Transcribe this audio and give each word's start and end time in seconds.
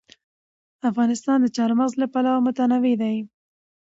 افغانستان 0.89 1.37
د 1.41 1.47
چار 1.57 1.71
مغز 1.79 1.93
له 2.01 2.07
پلوه 2.13 2.39
متنوع 2.45 2.93
دی. 3.01 3.17